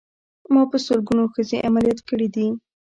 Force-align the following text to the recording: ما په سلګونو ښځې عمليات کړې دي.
ما 0.53 0.61
په 0.71 0.77
سلګونو 0.85 1.23
ښځې 1.33 1.57
عمليات 1.67 1.99
کړې 2.09 2.27
دي. 2.35 2.47